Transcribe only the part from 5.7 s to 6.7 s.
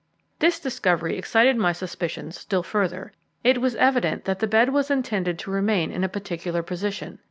in a particular